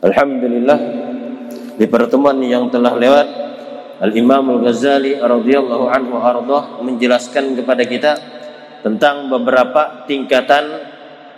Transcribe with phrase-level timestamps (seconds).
[0.00, 0.80] Alhamdulillah
[1.76, 3.28] di pertemuan yang telah lewat
[4.00, 8.12] Al-Imam Al-Ghazali radhiyallahu anhu ardah menjelaskan kepada kita
[8.80, 10.72] tentang beberapa tingkatan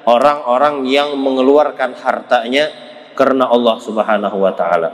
[0.06, 2.70] orang-orang yang mengeluarkan hartanya
[3.18, 4.90] karena Allah Subhanahu wa taala.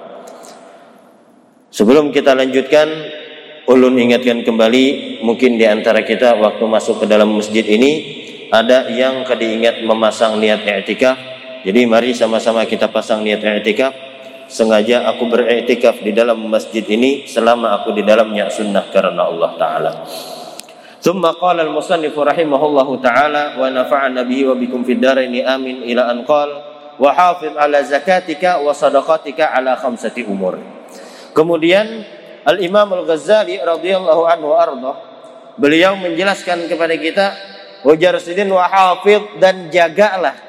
[1.69, 2.89] Sebelum kita lanjutkan,
[3.69, 8.17] ulun ingatkan kembali mungkin di antara kita waktu masuk ke dalam masjid ini
[8.49, 13.96] ada yang kediingat memasang niat i'tikaf jadi mari sama-sama kita pasang niat i'tikaf.
[14.52, 19.94] Sengaja aku beriktikaf di dalam masjid ini selama aku di dalamnya sunnah karena Allah Taala.
[21.04, 26.48] ثم قال المصنف رحمه الله تعالى ونفعنا به وبكم في الدارين آمين إلى أن قال
[26.96, 30.56] وحافظ على زكاتك وصدقاتك على خمسة أمور
[31.36, 32.08] Kemudian
[32.48, 34.94] Al Imam Al Ghazali radhiyallahu anhu arda
[35.60, 37.36] beliau menjelaskan kepada kita
[37.84, 38.64] wajar sidin wa
[39.44, 40.47] dan jagalah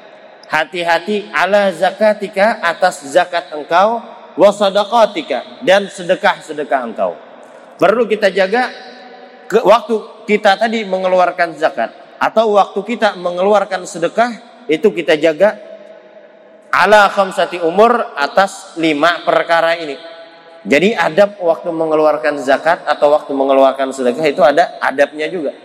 [0.50, 4.02] hati-hati ala zakatika atas zakat engkau
[4.34, 7.14] wa sadaqatika dan sedekah-sedekah engkau.
[7.78, 8.68] Perlu kita jaga
[9.46, 14.30] ke waktu kita tadi mengeluarkan zakat atau waktu kita mengeluarkan sedekah
[14.66, 15.56] itu kita jaga
[16.70, 19.96] ala khamsati umur atas lima perkara ini.
[20.60, 25.56] Jadi adab waktu mengeluarkan zakat atau waktu mengeluarkan sedekah itu ada adabnya juga.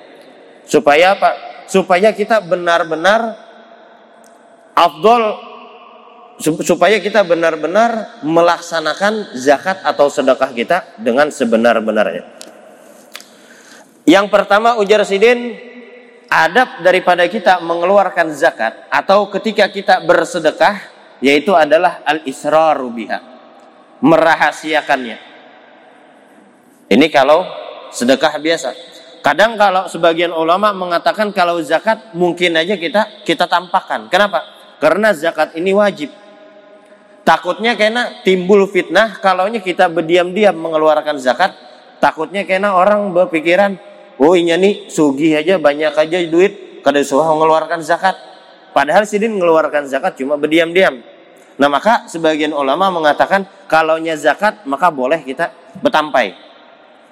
[0.63, 1.35] Supaya apa?
[1.67, 3.44] Supaya kita benar-benar
[4.75, 5.23] afdol
[6.39, 12.27] supaya kita benar-benar melaksanakan zakat atau sedekah kita dengan sebenar-benarnya.
[14.05, 15.55] Yang pertama ujar sidin
[16.29, 20.77] adab daripada kita mengeluarkan zakat atau ketika kita bersedekah
[21.23, 23.23] yaitu adalah al-israru biha.
[24.03, 25.17] Merahasiakannya.
[26.91, 27.47] Ini kalau
[27.89, 28.75] sedekah biasa.
[29.25, 34.05] Kadang kalau sebagian ulama mengatakan kalau zakat mungkin aja kita kita tampakkan.
[34.11, 34.43] Kenapa?
[34.79, 36.11] Karena zakat ini wajib.
[37.25, 41.57] Takutnya karena timbul fitnah kalau kita berdiam-diam mengeluarkan zakat.
[41.97, 43.81] Takutnya karena orang berpikiran,
[44.21, 48.13] oh ini nih sugi aja banyak aja duit kada suah mengeluarkan zakat.
[48.75, 51.01] Padahal sidin mengeluarkan zakat cuma berdiam-diam.
[51.55, 56.35] Nah maka sebagian ulama mengatakan kalaunya zakat maka boleh kita betampai.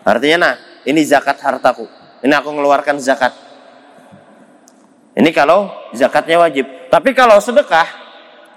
[0.03, 1.87] Artinya nah ini zakat hartaku.
[2.21, 3.31] Ini aku mengeluarkan zakat.
[5.13, 6.89] Ini kalau zakatnya wajib.
[6.89, 7.85] Tapi kalau sedekah,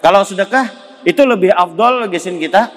[0.01, 0.73] kalau sedekah
[1.05, 2.73] itu lebih afdol gesin kita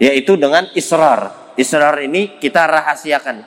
[0.00, 1.52] yaitu dengan israr.
[1.54, 3.46] Israr ini kita rahasiakan.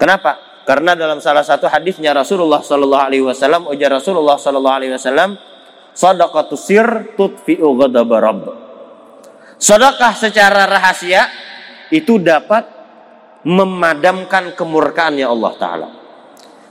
[0.00, 0.64] Kenapa?
[0.64, 5.36] Karena dalam salah satu hadisnya Rasulullah Shallallahu Alaihi Wasallam, ujar Rasulullah Shallallahu Alaihi Wasallam,
[5.92, 7.76] sadaqatu sir tutfi'u.
[9.60, 11.28] Sedekah secara rahasia
[11.92, 12.64] itu dapat
[13.44, 15.88] memadamkan kemurkaannya Allah Taala.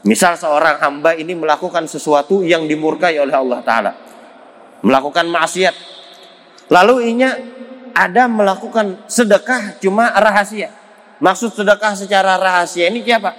[0.07, 3.91] Misal seorang hamba ini melakukan sesuatu yang dimurkai oleh Allah Ta'ala.
[4.79, 5.75] Melakukan maksiat.
[6.71, 7.35] Lalu inya
[7.91, 10.71] ada melakukan sedekah cuma rahasia.
[11.19, 13.35] Maksud sedekah secara rahasia ini siapa?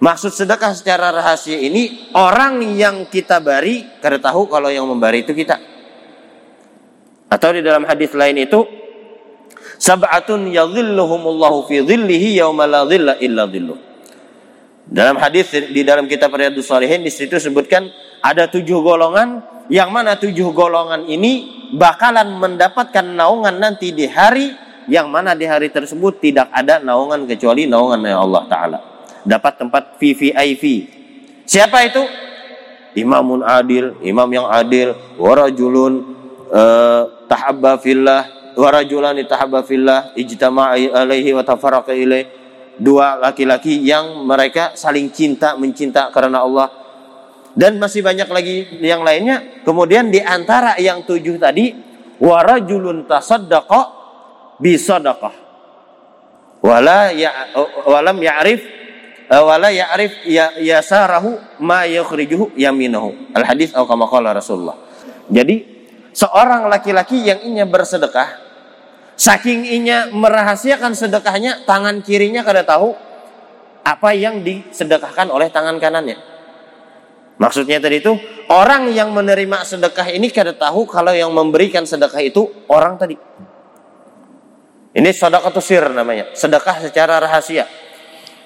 [0.00, 5.36] Maksud sedekah secara rahasia ini orang yang kita bari kada tahu kalau yang membari itu
[5.36, 5.60] kita.
[7.28, 8.64] Atau di dalam hadis lain itu
[9.76, 13.93] sab'atun yadhilluhumullahu fi dhillihi yauma la dhilla illa dhilluh.
[14.84, 17.88] Dalam hadis di dalam kitab Riyadhus Shalihin di situ sebutkan
[18.20, 19.40] ada tujuh golongan
[19.72, 24.52] yang mana tujuh golongan ini bakalan mendapatkan naungan nanti di hari
[24.84, 28.78] yang mana di hari tersebut tidak ada naungan kecuali naungan Allah Taala.
[29.24, 30.64] Dapat tempat VVIP.
[31.48, 32.04] Siapa itu?
[32.94, 36.12] Imamun adil, imam yang adil, warajulun
[36.52, 42.43] uh, tahabba fillah, warajulani tahabba fillah, ijtama'i alaihi wa tafarraqa ilaihi
[42.78, 46.68] dua laki-laki yang mereka saling cinta mencinta karena Allah.
[47.54, 49.62] Dan masih banyak lagi yang lainnya.
[49.62, 51.70] Kemudian di antara yang tujuh tadi
[52.18, 53.80] warajulun tasaddaqa
[54.58, 55.34] bi sadaqah.
[56.64, 57.30] Wala ya
[57.86, 58.64] walam ya'rif
[59.30, 63.14] wala ya'rif ya yasarahu ma yukhrijuhu yaminahu.
[63.38, 64.74] Al hadis atau kama qala Rasulullah.
[65.30, 65.62] Jadi
[66.10, 68.43] seorang laki-laki yang ingin bersedekah
[69.14, 72.94] Saking inya merahasiakan sedekahnya, tangan kirinya kada tahu
[73.84, 76.18] apa yang disedekahkan oleh tangan kanannya.
[77.38, 78.14] Maksudnya tadi itu
[78.50, 83.18] orang yang menerima sedekah ini kada tahu kalau yang memberikan sedekah itu orang tadi.
[84.94, 87.66] Ini sedekah sir namanya, sedekah secara rahasia.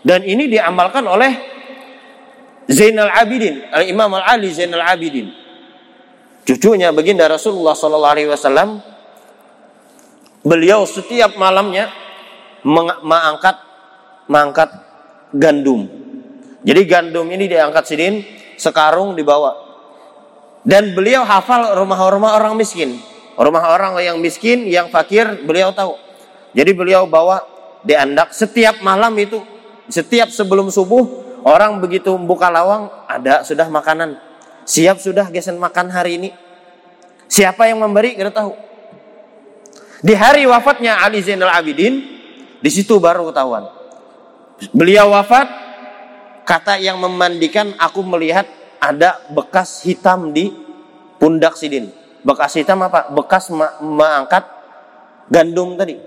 [0.00, 1.32] Dan ini diamalkan oleh
[2.68, 5.32] Zainal Abidin, Imam Al Ali Zainal Abidin.
[6.48, 8.80] Cucunya baginda Rasulullah sallallahu alaihi wasallam
[10.42, 11.90] beliau setiap malamnya
[12.66, 13.56] mengangkat
[14.28, 14.70] mengangkat
[15.34, 15.88] gandum.
[16.62, 18.14] Jadi gandum ini diangkat sidin,
[18.58, 19.54] sekarung dibawa.
[20.66, 22.98] Dan beliau hafal rumah-rumah orang miskin.
[23.38, 25.94] Rumah orang yang miskin, yang fakir, beliau tahu.
[26.52, 27.40] Jadi beliau bawa
[27.86, 29.38] diandak setiap malam itu,
[29.86, 31.06] setiap sebelum subuh,
[31.46, 34.18] orang begitu buka lawang, ada sudah makanan.
[34.68, 36.30] Siap sudah gesen makan hari ini.
[37.30, 38.67] Siapa yang memberi, kita tahu.
[39.98, 41.98] Di hari wafatnya Ali Zainal Abidin,
[42.62, 43.66] di situ baru ketahuan.
[44.70, 45.46] Beliau wafat,
[46.46, 48.46] kata yang memandikan, aku melihat
[48.78, 50.54] ada bekas hitam di
[51.18, 51.90] pundak Sidin.
[52.22, 53.10] Bekas hitam apa?
[53.10, 53.50] Bekas
[53.82, 54.46] mengangkat
[55.30, 55.98] gandum tadi.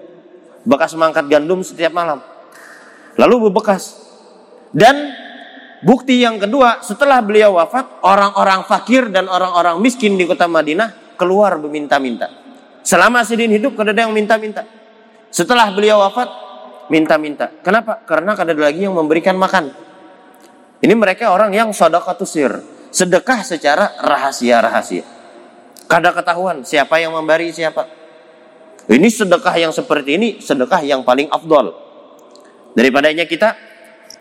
[0.63, 2.23] Bekas mengangkat gandum setiap malam.
[3.19, 3.99] Lalu berbekas.
[4.71, 5.11] Dan
[5.83, 11.59] bukti yang kedua, setelah beliau wafat, orang-orang fakir dan orang-orang miskin di kota Madinah keluar
[11.59, 12.40] meminta-minta.
[12.81, 14.65] Selama Sidin hidup, kada ada yang minta-minta.
[15.29, 16.27] Setelah beliau wafat,
[16.91, 17.47] minta-minta.
[17.61, 18.01] Kenapa?
[18.03, 19.71] Karena kada ada lagi yang memberikan makan.
[20.81, 22.81] Ini mereka orang yang sodakatusir.
[22.91, 25.05] Sedekah secara rahasia-rahasia.
[25.87, 27.87] Kada ketahuan siapa yang memberi siapa.
[28.89, 31.71] Ini sedekah yang seperti ini sedekah yang paling afdol.
[32.75, 33.55] Daripadanya kita,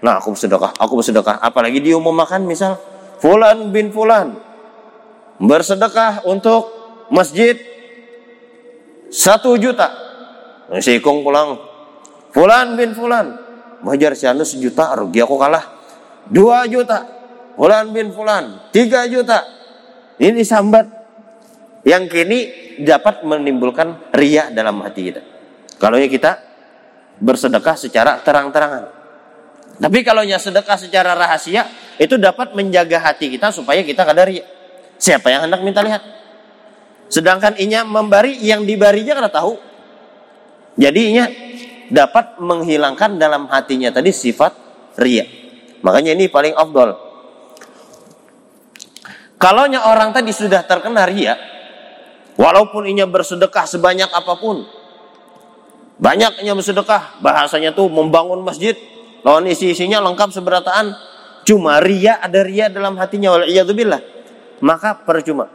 [0.04, 1.42] nah aku bersedekah, aku bersedekah.
[1.42, 2.78] Apalagi diumumkan misal,
[3.18, 4.36] Fulan bin Fulan
[5.40, 6.68] bersedekah untuk
[7.08, 7.56] masjid
[9.10, 9.90] satu juta.
[10.78, 11.58] Sikung pulang,
[12.30, 13.34] Fulan bin Fulan,
[13.82, 15.66] wajar si anu sejuta, rugi aku kalah.
[16.30, 17.10] Dua juta,
[17.58, 19.42] Fulan bin Fulan, tiga juta.
[20.14, 20.86] Ini sambat
[21.82, 22.38] yang kini
[22.86, 25.22] dapat menimbulkan riak dalam hati kita.
[25.82, 26.38] Kalau kita
[27.18, 28.84] bersedekah secara terang-terangan.
[29.80, 31.66] Tapi kalau sedekah secara rahasia,
[31.98, 34.46] itu dapat menjaga hati kita supaya kita kadar riak.
[35.00, 36.19] Siapa yang hendak minta lihat?
[37.10, 39.58] Sedangkan inya memberi, yang dibarinya karena tahu.
[40.78, 41.26] Jadi inya
[41.90, 44.54] dapat menghilangkan dalam hatinya tadi sifat
[44.96, 45.28] riak.
[45.82, 46.94] Makanya ini paling afdol.
[49.40, 51.50] Kalau orang tadi sudah terkena riak,
[52.40, 54.64] Walaupun inya bersedekah sebanyak apa pun.
[56.00, 57.20] Banyaknya bersedekah.
[57.20, 58.72] Bahasanya tuh membangun masjid.
[59.20, 60.96] Lawan isi-isinya lengkap seberataan.
[61.44, 63.36] Cuma ria ada ria dalam hatinya.
[63.36, 64.00] Wal'iyadzubillah.
[64.64, 65.52] Maka percuma.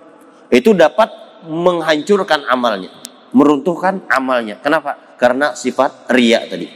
[0.53, 1.09] Itu dapat
[1.47, 2.91] menghancurkan amalnya.
[3.35, 4.59] Meruntuhkan amalnya.
[4.59, 5.15] Kenapa?
[5.15, 6.67] Karena sifat ria tadi.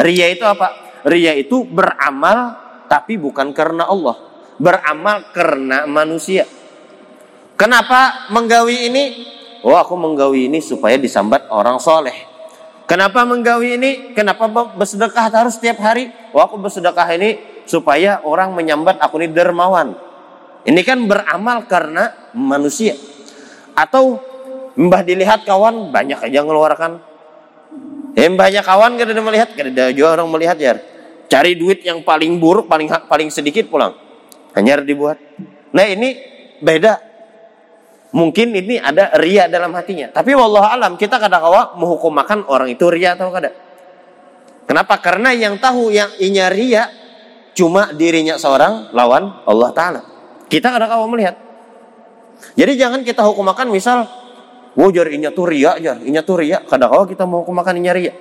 [0.00, 1.00] Ria itu apa?
[1.06, 2.56] Ria itu beramal
[2.90, 4.16] tapi bukan karena Allah.
[4.60, 6.44] Beramal karena manusia.
[7.56, 9.04] Kenapa menggawi ini?
[9.60, 12.16] Oh aku menggawi ini supaya disambat orang soleh.
[12.88, 13.90] Kenapa menggawi ini?
[14.16, 16.10] Kenapa bersedekah harus setiap hari?
[16.32, 19.94] Oh aku bersedekah ini supaya orang menyambat aku ini dermawan.
[20.66, 22.98] Ini kan beramal karena manusia.
[23.80, 24.20] Atau
[24.76, 27.00] mbah dilihat kawan banyak aja ngeluarkan.
[28.12, 30.76] Eh banyak kawan kada ada melihat, kada ada juga orang melihat ya.
[31.30, 33.96] Cari duit yang paling buruk, paling paling sedikit pulang.
[34.52, 35.16] Hanya dibuat.
[35.72, 36.18] Nah ini
[36.60, 37.10] beda
[38.10, 40.10] Mungkin ini ada ria dalam hatinya.
[40.10, 43.54] Tapi wallah alam kita kadang kawa menghukumakan orang itu ria atau kada.
[44.66, 44.98] Kenapa?
[44.98, 46.90] Karena yang tahu yang inya ria
[47.54, 50.00] cuma dirinya seorang lawan Allah Ta'ala.
[50.50, 51.38] Kita kadang kawa melihat.
[52.54, 54.08] Jadi jangan kita hukumakan misal,
[54.74, 56.60] wow jar inya tuh ria jar, inya tuh ria.
[56.64, 58.12] Kadang kawa kita menghukumakan inya ria.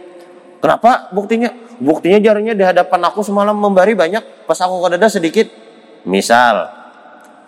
[0.60, 1.08] Kenapa?
[1.16, 1.50] Buktinya,
[1.80, 5.48] buktinya jarinya di hadapan aku semalam memberi banyak, pas aku kadada sedikit.
[6.04, 6.68] Misal,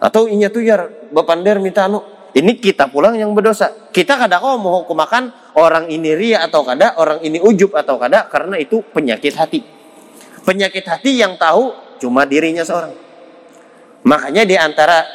[0.01, 2.03] atau inya tuh jar, bapander minta anu,
[2.33, 3.91] ini kita pulang yang berdosa.
[3.91, 8.57] Kita kadang mau menghukumakan orang ini ria atau kada, orang ini ujub atau kada, karena
[8.57, 9.61] itu penyakit hati.
[10.41, 12.97] Penyakit hati yang tahu cuma dirinya seorang.
[14.01, 15.05] Makanya di antara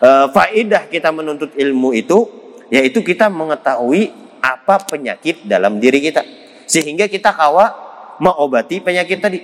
[0.00, 2.28] e, faedah kita menuntut ilmu itu,
[2.72, 6.22] yaitu kita mengetahui apa penyakit dalam diri kita.
[6.66, 7.72] Sehingga kita kawa
[8.18, 9.40] mengobati penyakit tadi.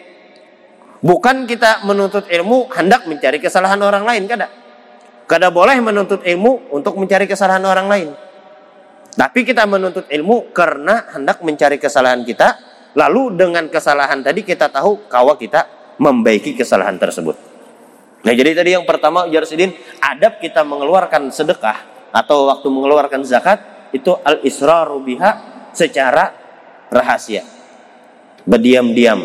[1.02, 4.46] Bukan kita menuntut ilmu hendak mencari kesalahan orang lain, kada
[5.32, 8.08] Kada boleh menuntut ilmu untuk mencari kesalahan orang lain.
[9.16, 12.58] Tapi kita menuntut ilmu karena hendak mencari kesalahan kita.
[12.92, 15.64] Lalu dengan kesalahan tadi kita tahu kawa kita
[15.96, 17.51] membaiki kesalahan tersebut.
[18.22, 24.14] Nah jadi tadi yang pertama Jarsidin adab kita mengeluarkan sedekah atau waktu mengeluarkan zakat itu
[24.22, 25.30] al israru biha
[25.74, 26.30] secara
[26.92, 27.42] rahasia.
[28.46, 29.22] Berdiam-diam.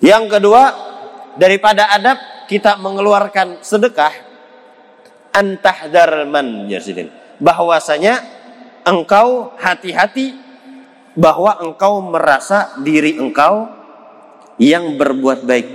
[0.00, 0.62] Yang kedua
[1.36, 4.12] daripada adab kita mengeluarkan sedekah
[5.34, 6.66] antahdar man.
[7.38, 8.14] Bahwasanya
[8.88, 10.34] engkau hati-hati
[11.18, 13.66] bahwa engkau merasa diri engkau
[14.58, 15.68] yang berbuat baik.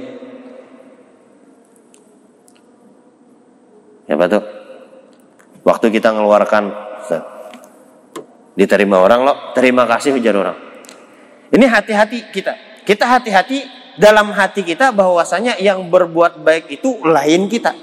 [4.13, 4.45] Ya betul.
[5.65, 6.69] Waktu kita mengeluarkan
[8.53, 10.53] diterima orang lo, terima kasih ujar orang.
[11.49, 12.53] Ini hati-hati kita.
[12.85, 13.65] Kita hati-hati
[13.97, 17.73] dalam hati kita bahwasanya yang berbuat baik itu lain kita.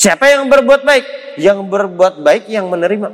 [0.00, 1.36] Siapa yang berbuat baik?
[1.36, 3.12] Yang berbuat baik yang menerima.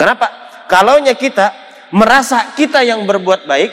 [0.00, 0.26] Kenapa?
[0.72, 1.52] Kalaunya kita
[1.92, 3.70] merasa kita yang berbuat baik,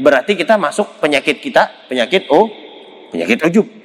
[0.00, 2.48] berarti kita masuk penyakit kita, penyakit oh,
[3.12, 3.81] penyakit ujub.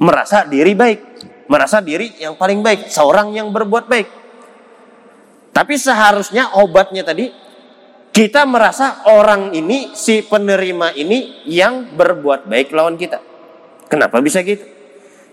[0.00, 1.00] Merasa diri baik,
[1.46, 4.08] merasa diri yang paling baik, seorang yang berbuat baik.
[5.52, 7.28] Tapi seharusnya obatnya tadi
[8.10, 13.20] kita merasa orang ini si penerima ini yang berbuat baik lawan kita.
[13.92, 14.64] Kenapa bisa gitu?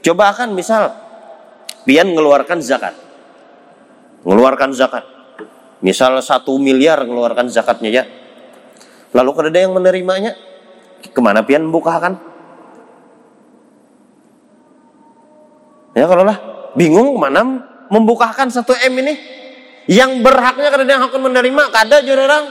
[0.03, 0.91] Coba akan misal
[1.88, 2.93] pian mengeluarkan zakat.
[4.27, 5.05] Mengeluarkan zakat.
[5.79, 8.03] Misal satu miliar mengeluarkan zakatnya ya.
[9.13, 10.36] Lalu ada yang menerimanya,
[11.01, 12.17] ke mana pian membukakan?
[15.98, 16.38] Ya kalau lah
[16.77, 17.42] bingung ke mana
[17.89, 19.18] membukakan satu M ini
[19.89, 22.46] yang berhaknya kada yang akan menerima kada orang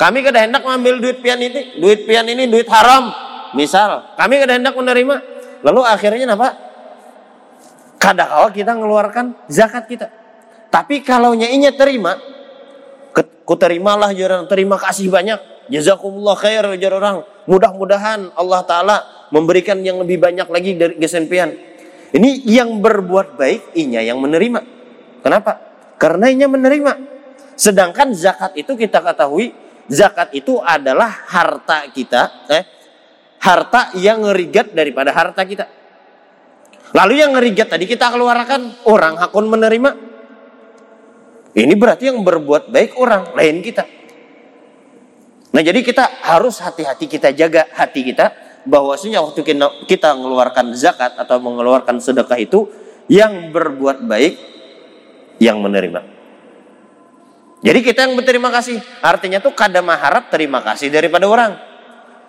[0.00, 3.12] kami kada hendak mengambil duit pian ini, duit pian ini duit haram.
[3.52, 5.20] Misal, kami kada hendak menerima.
[5.60, 6.56] Lalu akhirnya apa?
[8.00, 10.08] Kada kawa kita mengeluarkan zakat kita.
[10.72, 12.16] Tapi kalau inya terima,
[13.44, 15.68] ku terimalah jaran terima kasih banyak.
[15.68, 17.20] Jazakumullah khair jar orang.
[17.44, 18.96] Mudah-mudahan Allah taala
[19.28, 21.52] memberikan yang lebih banyak lagi dari gesen pian.
[22.10, 24.60] Ini yang berbuat baik inya yang menerima.
[25.22, 25.52] Kenapa?
[25.94, 26.92] Karena inya menerima.
[27.54, 29.54] Sedangkan zakat itu kita ketahui
[29.86, 32.64] zakat itu adalah harta kita, eh,
[33.42, 35.66] harta yang ngerigat daripada harta kita.
[36.90, 39.90] Lalu yang ngerigat tadi kita keluarkan, orang hakun menerima.
[41.54, 43.86] Ini berarti yang berbuat baik orang, lain kita.
[45.50, 49.42] Nah jadi kita harus hati-hati kita jaga hati kita bahwasanya waktu
[49.90, 52.70] kita, mengeluarkan zakat atau mengeluarkan sedekah itu
[53.10, 54.38] yang berbuat baik
[55.42, 56.06] yang menerima.
[57.60, 58.78] Jadi kita yang berterima kasih.
[59.02, 61.58] Artinya tuh kada maharap terima kasih daripada orang.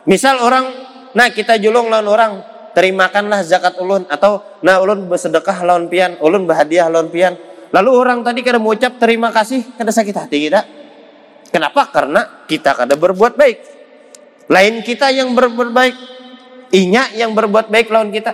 [0.09, 0.65] Misal orang,
[1.13, 2.31] nah kita julung lawan orang,
[2.73, 7.37] terimakanlah zakat ulun atau nah ulun bersedekah lawan pian, ulun berhadiah lawan pian.
[7.71, 10.61] Lalu orang tadi kada mengucap terima kasih, kada sakit hati kita.
[11.53, 11.87] Kenapa?
[11.93, 13.57] Karena kita kada berbuat baik.
[14.51, 15.95] Lain kita yang berbuat baik.
[16.71, 18.31] Inya yang berbuat baik lawan kita.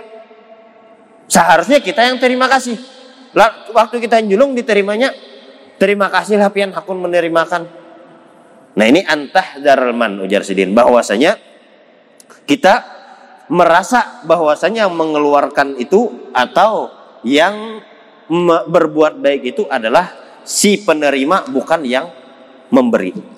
[1.26, 2.78] Seharusnya kita yang terima kasih.
[3.74, 5.12] Waktu kita julung diterimanya
[5.78, 7.62] Terima kasihlah pian hakun menerimakan.
[8.74, 11.38] Nah ini antah daralman ujar sidin bahwasanya
[12.42, 12.82] kita
[13.46, 16.90] merasa bahwasanya yang mengeluarkan itu atau
[17.22, 17.78] yang
[18.66, 20.10] berbuat baik itu adalah
[20.42, 22.10] si penerima bukan yang
[22.74, 23.37] memberi.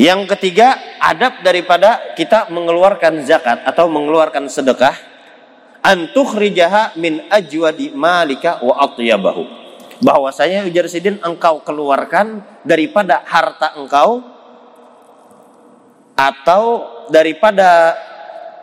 [0.00, 4.96] Yang ketiga, adab daripada kita mengeluarkan zakat atau mengeluarkan sedekah
[6.40, 9.44] rijaha min ajwadi malika wa atyabahu.
[10.00, 14.24] Bahwasanya ujar sidin engkau keluarkan daripada harta engkau
[16.16, 16.64] atau
[17.12, 17.92] daripada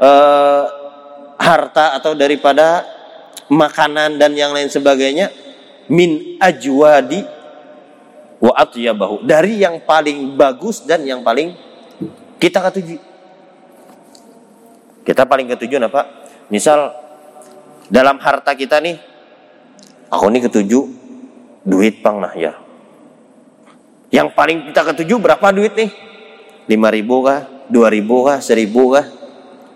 [0.01, 0.63] uh,
[1.37, 2.81] harta atau daripada
[3.53, 5.29] makanan dan yang lain sebagainya
[5.85, 7.36] min ajwadi
[8.37, 11.57] wa atyabahu dari yang paling bagus dan yang paling
[12.37, 12.97] kita ketuju.
[15.01, 16.05] Kita paling ketujuh apa?
[16.51, 16.93] Misal
[17.87, 18.99] dalam harta kita nih
[20.11, 20.83] aku nih ketujuh
[21.65, 22.55] duit pang nah ya.
[24.13, 25.91] Yang paling kita ketujuh berapa duit nih?
[26.67, 27.47] lima ribu kah?
[27.67, 28.39] dua ribu kah?
[28.39, 29.07] seribu kah?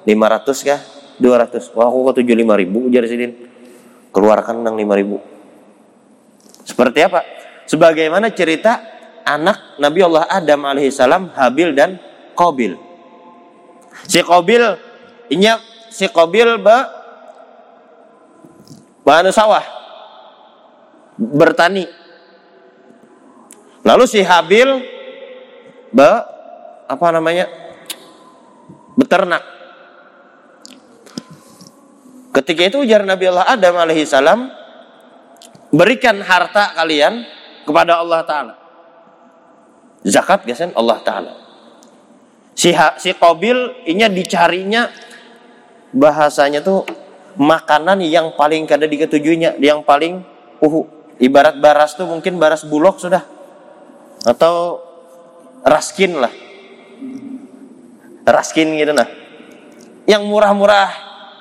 [0.07, 0.79] lima ratus kah?
[1.19, 3.31] dua ratus Wah aku ketujuh lima ribu jadi sidin.
[4.11, 5.23] Keluarkan nang lima ribu.
[6.67, 7.23] Seperti apa?
[7.69, 8.81] Sebagaimana cerita
[9.25, 11.97] anak Nabi Allah Adam alaihissalam Habil dan
[12.33, 12.73] Qabil.
[14.07, 14.63] Si Qabil
[15.31, 16.89] inya si Qabil ba
[19.05, 19.63] bahan sawah
[21.17, 21.85] bertani.
[23.85, 24.69] Lalu si Habil
[25.93, 26.25] ba
[26.89, 27.61] apa namanya?
[28.95, 29.43] beternak.
[32.31, 34.39] Ketika itu ujar Nabi Allah Adam alaihissalam
[35.71, 37.27] berikan harta kalian
[37.65, 38.53] kepada Allah Ta'ala.
[40.01, 41.33] Zakat biasanya Allah Ta'ala.
[42.57, 44.89] Si, si Qabil ini dicarinya
[45.93, 46.83] bahasanya tuh
[47.39, 50.21] makanan yang paling kada diketujuinya, yang paling
[50.59, 50.87] uhu.
[51.21, 53.21] Ibarat baras tuh mungkin baras bulog sudah.
[54.25, 54.81] Atau
[55.61, 56.33] raskin lah.
[58.25, 59.09] Raskin gitu nah.
[60.09, 60.89] Yang murah-murah,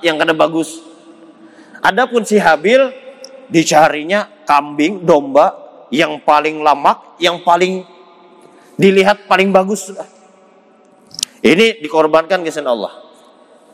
[0.05, 0.81] yang kada bagus.
[1.81, 2.93] Adapun si Habil
[3.49, 5.60] dicarinya kambing, domba,
[5.90, 7.85] yang paling lamak, yang paling
[8.78, 9.92] dilihat paling bagus.
[11.42, 12.94] Ini dikorbankan ke Allah.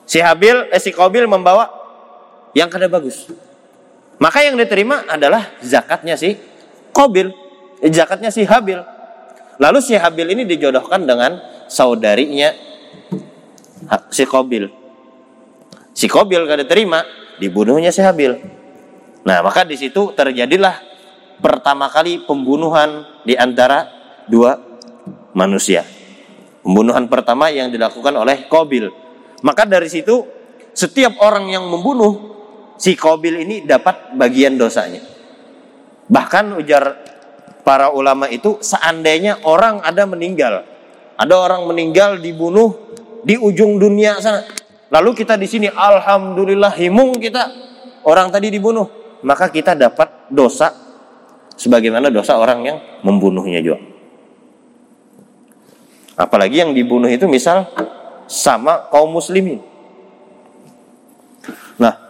[0.07, 1.67] Si Habil, eh, si Qabil membawa
[2.57, 3.29] yang kada bagus.
[4.17, 6.41] Maka yang diterima adalah zakatnya si
[6.95, 7.29] Qabil,
[7.85, 8.81] eh, zakatnya si Habil.
[9.61, 12.55] Lalu si Habil ini dijodohkan dengan saudarinya
[14.09, 14.71] si Qabil.
[15.93, 17.03] Si Qabil kada terima,
[17.43, 18.37] dibunuhnya si Habil.
[19.27, 20.96] Nah, maka di situ terjadilah
[21.41, 23.89] pertama kali pembunuhan di antara
[24.29, 24.59] dua
[25.37, 25.85] manusia.
[26.65, 28.91] Pembunuhan pertama yang dilakukan oleh Kobil.
[29.45, 30.27] Maka dari situ
[30.75, 32.37] setiap orang yang membunuh
[32.81, 35.01] si Kobil ini dapat bagian dosanya.
[36.07, 36.85] Bahkan ujar
[37.67, 40.63] para ulama itu seandainya orang ada meninggal,
[41.19, 42.75] ada orang meninggal dibunuh
[43.27, 44.47] di ujung dunia sana.
[44.87, 47.51] Lalu kita di sini alhamdulillah himung kita
[48.07, 48.87] orang tadi dibunuh,
[49.27, 50.86] maka kita dapat dosa
[51.57, 53.81] sebagaimana dosa orang yang membunuhnya juga.
[56.17, 57.69] Apalagi yang dibunuh itu misal
[58.25, 59.61] sama kaum muslimin.
[61.77, 62.07] Nah,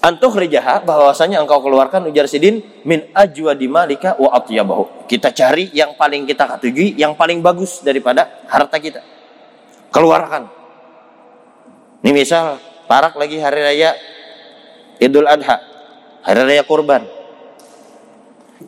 [0.00, 5.04] Antuh rijaha bahwasanya engkau keluarkan ujar sidin min ajwa malika wa atyabahu.
[5.04, 9.04] Kita cari yang paling kita ketujui, yang paling bagus daripada harta kita.
[9.92, 10.48] Keluarkan.
[12.00, 12.56] Ini misal
[12.88, 13.92] parak lagi hari raya
[14.96, 15.60] Idul Adha,
[16.24, 17.19] hari raya kurban.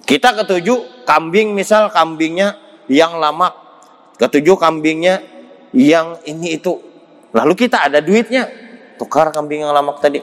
[0.02, 2.56] Kita ketujuh kambing misal kambingnya
[2.88, 3.52] yang lama,
[4.16, 5.20] ketujuh kambingnya
[5.76, 6.80] yang ini itu.
[7.32, 8.48] Lalu kita ada duitnya,
[8.96, 10.20] tukar kambing yang lama tadi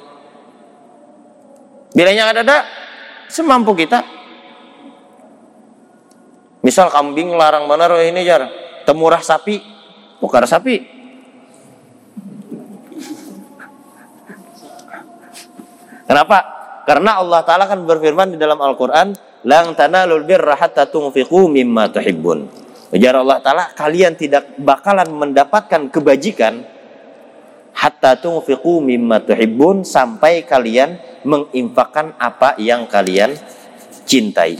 [1.90, 2.58] Bilanya ada ada
[3.26, 4.06] semampu kita.
[6.60, 8.46] Misal kambing larang mana roh ini jar,
[8.84, 9.64] temurah sapi,
[10.20, 11.00] tukar sapi.
[16.04, 16.38] Kenapa?
[16.84, 19.14] Karena Allah Ta'ala kan berfirman di dalam Al-Quran,
[19.48, 22.52] Lang tanalul birra hatta tunfiqu mimma tuhibbun.
[22.92, 26.66] Ujar Allah Ta'ala, kalian tidak bakalan mendapatkan kebajikan
[27.72, 33.38] hatta tunfiqu mimma tuhibbun sampai kalian menginfakkan apa yang kalian
[34.04, 34.60] cintai.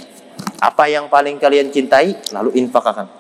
[0.64, 3.12] Apa yang paling kalian cintai lalu infakkan.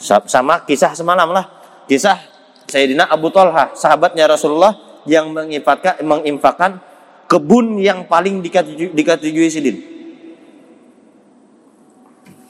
[0.00, 1.44] Sama kisah semalam lah.
[1.84, 2.16] Kisah
[2.64, 4.72] Sayyidina Abu Talha, sahabatnya Rasulullah
[5.04, 6.80] yang menginfakkan menginfakkan
[7.28, 9.93] kebun yang paling dikatujui sidin.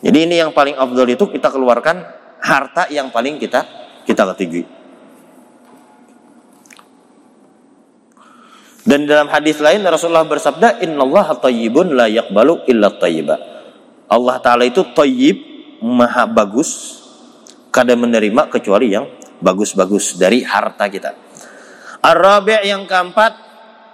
[0.05, 2.05] Jadi ini yang paling afdol itu kita keluarkan
[2.45, 3.65] harta yang paling kita
[4.05, 4.69] kita ketujui.
[8.85, 13.41] Dan dalam hadis lain Rasulullah bersabda, "Innallaha thayyibun la yaqbalu illa thayyiba."
[14.13, 15.41] Allah taala itu thayyib,
[15.81, 17.01] maha bagus,
[17.73, 19.09] kada menerima kecuali yang
[19.41, 21.17] bagus-bagus dari harta kita.
[22.05, 23.33] Ar-rabi' yang keempat,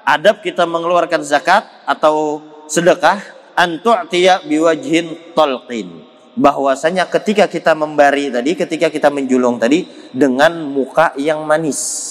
[0.03, 6.07] adab kita mengeluarkan zakat atau sedekah antu'tiya biwajhin talqin.
[6.35, 9.85] Bahwasanya ketika kita memberi tadi, ketika kita menjulung tadi
[10.15, 12.11] dengan muka yang manis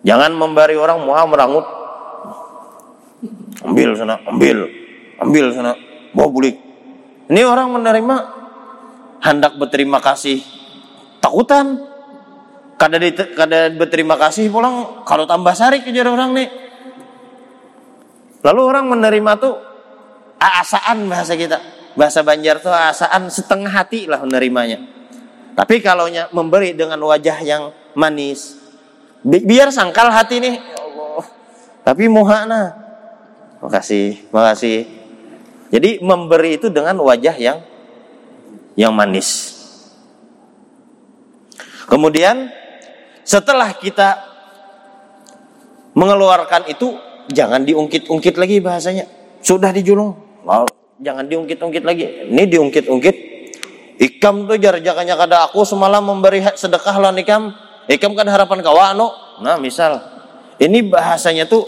[0.00, 1.66] Jangan membari orang muha merangut.
[3.60, 4.64] Ambil sana, ambil,
[5.20, 5.76] ambil sana,
[6.16, 6.56] bawa bulik.
[7.28, 8.16] Ini orang menerima
[9.20, 10.40] hendak berterima kasih
[11.20, 11.92] takutan.
[12.80, 16.48] Kada, di, kada berterima kasih pulang kalau tambah sari kejar orang nih.
[18.40, 19.54] Lalu orang menerima tuh
[20.40, 21.60] asaan bahasa kita.
[21.94, 24.80] Bahasa Banjar tuh asaan setengah hati lah menerimanya.
[25.52, 28.56] Tapi kalau memberi dengan wajah yang manis,
[29.20, 30.80] Bi biar sangkal hati nih, ya.
[31.84, 32.72] Tapi muhana.
[33.60, 34.88] Makasih, makasih.
[35.68, 37.60] Jadi memberi itu dengan wajah yang
[38.80, 39.60] yang manis.
[41.84, 42.48] Kemudian
[43.26, 44.24] setelah kita
[45.92, 46.96] mengeluarkan itu
[47.28, 49.04] jangan diungkit-ungkit lagi bahasanya.
[49.44, 50.29] Sudah dijulung.
[50.44, 50.68] Lalu
[51.00, 52.30] jangan diungkit-ungkit lagi.
[52.30, 53.16] Ini diungkit-ungkit.
[54.00, 57.52] Ikam tuh jar jangannya kada aku semalam memberi sedekah lawan ikam
[57.90, 59.10] Ikam kan harapan kawano.
[59.42, 59.98] Nah, misal
[60.62, 61.66] ini bahasanya tuh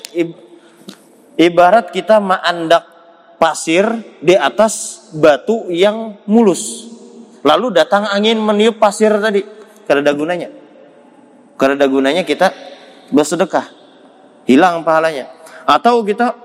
[1.35, 2.87] ibarat kita menandak
[3.43, 3.91] pasir
[4.23, 6.95] di atas batu yang mulus.
[7.43, 9.43] Lalu datang angin meniup pasir tadi.
[9.83, 10.47] Karena gunanya.
[11.59, 12.55] Karena gunanya kita
[13.11, 13.67] bersedekah.
[14.47, 15.27] Hilang pahalanya.
[15.67, 16.39] Atau kita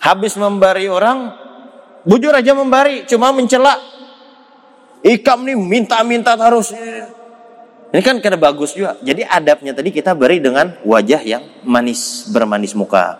[0.00, 1.30] habis membari orang,
[2.08, 3.76] bujur aja membari, cuma mencela.
[5.00, 6.76] Ikam nih minta-minta terus.
[7.90, 9.00] Ini kan karena bagus juga.
[9.00, 13.16] Jadi adabnya tadi kita beri dengan wajah yang manis, bermanis muka.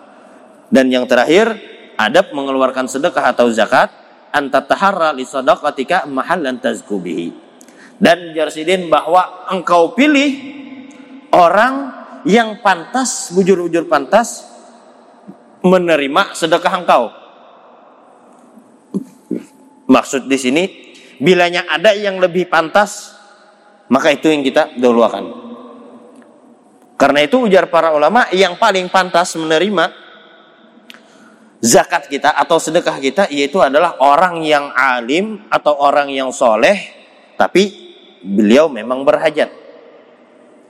[0.69, 1.57] Dan yang terakhir,
[1.97, 3.89] adab mengeluarkan sedekah atau zakat
[4.31, 7.33] antataharra li sadaqatika mahallan tazkubihi.
[8.01, 10.31] Dan jarsidin bahwa engkau pilih
[11.33, 11.93] orang
[12.25, 14.50] yang pantas, bujur-bujur pantas
[15.61, 17.03] menerima sedekah engkau.
[19.91, 20.63] Maksud di sini,
[21.21, 23.21] bilanya ada yang lebih pantas
[23.91, 25.27] maka itu yang kita dahulukan.
[26.95, 29.91] Karena itu ujar para ulama yang paling pantas menerima
[31.61, 36.77] zakat kita atau sedekah kita yaitu adalah orang yang alim atau orang yang soleh
[37.35, 37.93] tapi
[38.23, 39.49] beliau memang berhajat.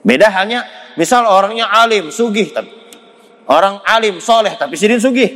[0.02, 0.66] Beda halnya
[0.98, 2.81] misal orangnya alim, sugih tapi
[3.50, 5.30] orang alim soleh tapi sidin sugih.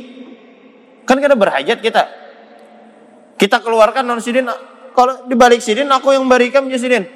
[1.06, 2.02] Kan kita berhajat kita.
[3.36, 4.46] Kita keluarkan non sidin
[4.96, 7.06] kalau dibalik sidin aku yang berikan ya sidin.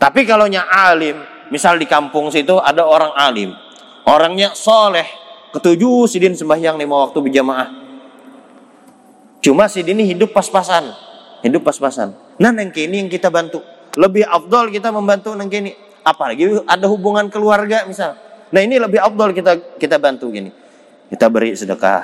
[0.00, 1.20] Tapi kalau nya alim
[1.52, 3.52] misal di kampung situ ada orang alim.
[4.08, 5.06] Orangnya soleh
[5.52, 7.68] ketujuh sidin sembahyang lima waktu berjamaah.
[9.40, 10.92] Cuma sidin ini hidup pas-pasan.
[11.40, 12.12] Hidup pas-pasan.
[12.36, 13.64] Nah yang kini yang kita bantu.
[13.96, 15.72] Lebih afdol kita membantu nang kini.
[16.04, 18.16] Apalagi ada hubungan keluarga misal
[18.50, 20.50] nah ini lebih afdol kita kita bantu gini.
[21.10, 22.02] Kita beri sedekah.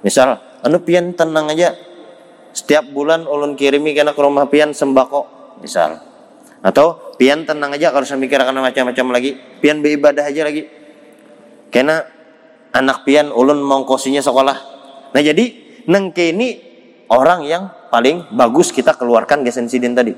[0.00, 1.76] Misal anu pian tenang aja.
[2.56, 6.00] Setiap bulan ulun kirimi kena ke rumah pian sembako misal.
[6.64, 9.36] Atau pian tenang aja kalau saya mikir akan macam-macam lagi.
[9.60, 10.66] Pian beribadah aja lagi.
[11.68, 12.00] Karena
[12.72, 14.56] anak pian ulun mongkosinya sekolah.
[15.12, 15.44] Nah jadi
[15.88, 16.60] neng kini
[17.08, 20.12] orang yang paling bagus kita keluarkan gesen sidin tadi.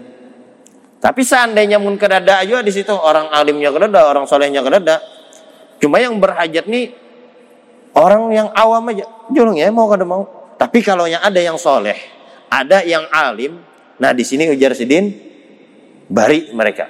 [1.00, 5.00] Tapi seandainya mun kedada aja di situ orang alimnya kedada, orang solehnya kedada.
[5.80, 6.92] Cuma yang berhajat nih
[7.96, 9.08] orang yang awam aja.
[9.32, 10.28] Julung ya mau kada mau.
[10.60, 11.96] Tapi kalau yang ada yang soleh,
[12.52, 13.64] ada yang alim,
[13.96, 15.08] nah di sini ujar sidin
[16.04, 16.84] bari mereka.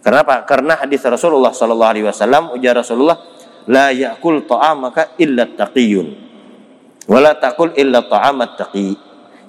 [0.00, 0.42] Kenapa?
[0.48, 3.20] Karena hadis Rasulullah Sallallahu Alaihi Wasallam ujar Rasulullah,
[3.68, 6.08] la yakul ta'amaka illa taqiyun,
[7.06, 8.96] wala takul illa ta'amat taqi.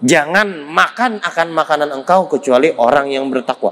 [0.04, 3.72] Jangan makan akan makanan engkau kecuali orang yang bertakwa.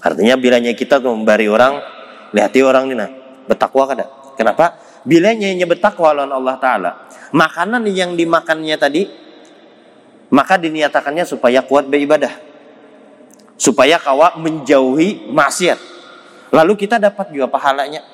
[0.00, 1.82] Artinya bilanya kita memberi orang,
[2.30, 3.10] lihati orang ini nah,
[3.50, 4.06] bertakwa kada.
[4.38, 4.78] Kenapa?
[5.02, 6.90] Bilanya yang bertakwa lawan Allah Ta'ala.
[7.34, 9.10] Makanan yang dimakannya tadi,
[10.30, 12.30] maka diniatakannya supaya kuat beribadah.
[13.58, 15.78] Supaya kawa menjauhi maksiat.
[16.54, 18.06] Lalu kita dapat juga pahalanya.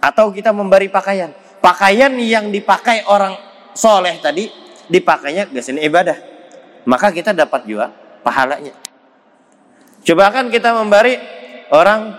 [0.00, 1.30] Atau kita memberi pakaian.
[1.62, 3.38] Pakaian yang dipakai orang
[3.70, 4.50] soleh tadi
[4.90, 6.18] dipakainya sini ibadah.
[6.88, 7.94] Maka kita dapat juga
[8.26, 8.74] pahalanya.
[10.02, 11.14] Coba kan kita memberi
[11.70, 12.18] orang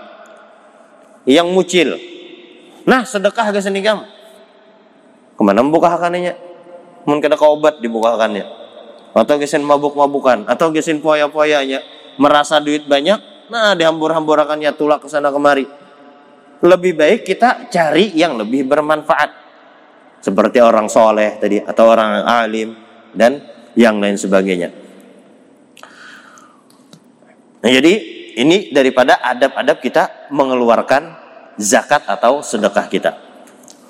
[1.24, 1.96] yang mucil.
[2.84, 4.04] Nah, sedekah ke sini kamu.
[5.34, 6.36] Ke mana membuka hakannya?
[7.08, 8.44] Mungkin ada obat dibukakannya.
[9.16, 10.48] Atau gesin mabuk-mabukan.
[10.48, 11.80] Atau gesin poya-poyanya.
[12.20, 13.48] Merasa duit banyak.
[13.48, 15.64] Nah, dihambur-hamburakannya tulak ke sana kemari.
[16.64, 19.44] Lebih baik kita cari yang lebih bermanfaat
[20.24, 22.72] seperti orang soleh tadi atau orang alim
[23.12, 23.44] dan
[23.76, 24.72] yang lain sebagainya.
[27.60, 31.14] Nah, jadi ini daripada adab-adab kita mengeluarkan
[31.58, 33.12] zakat atau sedekah kita.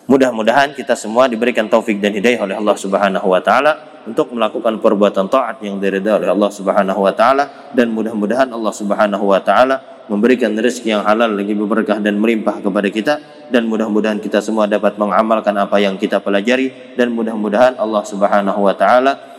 [0.04, 5.33] Mudah-mudahan kita semua diberikan taufik dan hidayah oleh Allah Subhanahu wa taala untuk melakukan perbuatan
[5.33, 10.52] taat yang diridhai oleh Allah Subhanahu wa taala dan mudah-mudahan Allah Subhanahu wa taala memberikan
[10.52, 13.14] rezeki yang halal lagi berkah dan melimpah kepada kita
[13.48, 18.76] dan mudah-mudahan kita semua dapat mengamalkan apa yang kita pelajari dan mudah-mudahan Allah Subhanahu wa
[18.76, 19.34] taala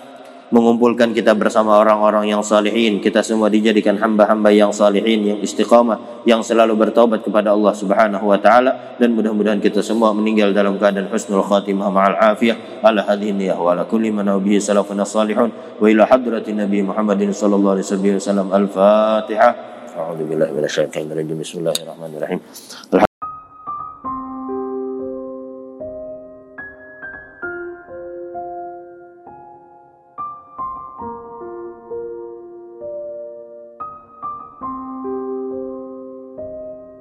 [0.55, 6.43] mengumpulkan kita bersama orang-orang yang salihin kita semua dijadikan hamba-hamba yang salihin yang istiqamah yang
[6.43, 11.47] selalu bertaubat kepada Allah Subhanahu wa taala dan mudah-mudahan kita semua meninggal dalam keadaan husnul
[11.47, 16.03] khatimah ma'al afiyah ala hadhihi niyah wa ala kulli man bihi salafun salihun wa ila
[16.11, 22.11] hadratin nabi Muhammadin sallallahu alaihi wasallam al-fatihah أعوذ بالله من الشيطان الرجيم بسم الله الرحمن
[22.15, 22.41] الرحيم
[22.95, 23.04] الحمد